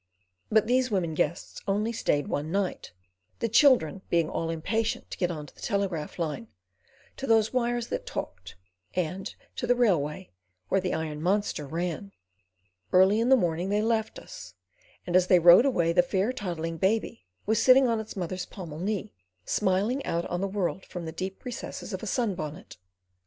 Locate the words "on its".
17.87-18.15